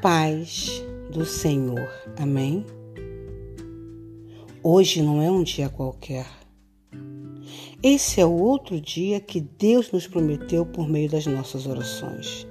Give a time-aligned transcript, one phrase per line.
[0.00, 1.88] paz do Senhor.
[2.16, 2.64] Amém?
[4.62, 6.26] Hoje não é um dia qualquer.
[7.82, 12.46] Esse é o outro dia que Deus nos prometeu por meio das nossas orações.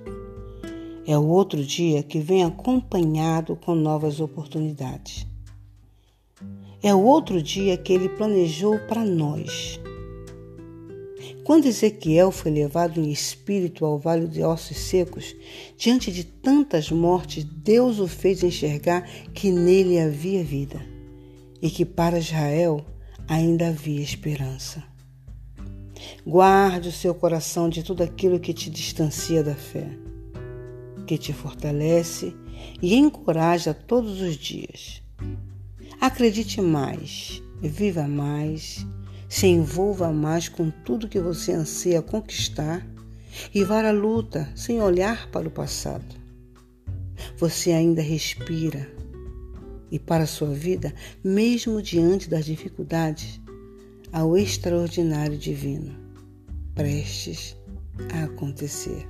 [1.06, 5.25] É o outro dia que vem acompanhado com novas oportunidades.
[6.84, 9.79] É o outro dia que ele planejou para nós.
[11.47, 15.33] Quando Ezequiel foi levado em espírito ao vale de ossos secos,
[15.78, 20.86] diante de tantas mortes, Deus o fez enxergar que nele havia vida
[21.61, 22.86] e que para Israel
[23.29, 24.83] ainda havia esperança.
[26.25, 29.88] Guarde o seu coração de tudo aquilo que te distancia da fé,
[31.07, 32.36] que te fortalece
[32.81, 35.02] e encoraja todos os dias.
[36.02, 38.86] Acredite mais, viva mais
[39.28, 42.86] se envolva mais com tudo que você anseia conquistar
[43.53, 46.16] e vá à luta sem olhar para o passado.
[47.38, 48.89] Você ainda respira
[49.92, 53.39] e para a sua vida, mesmo diante das dificuldades,
[54.11, 55.95] há o extraordinário divino
[56.75, 57.58] prestes
[58.14, 59.08] a acontecer.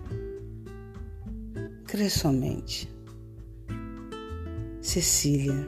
[1.86, 2.90] Crê somente.
[4.82, 5.68] Cecília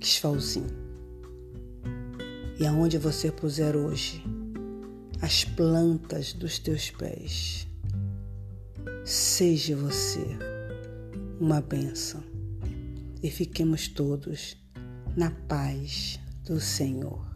[0.00, 0.83] Sfalzin
[2.58, 4.22] e aonde você puser hoje
[5.20, 7.66] as plantas dos teus pés,
[9.04, 10.24] seja você
[11.40, 12.22] uma bênção
[13.22, 14.56] e fiquemos todos
[15.16, 17.33] na paz do Senhor.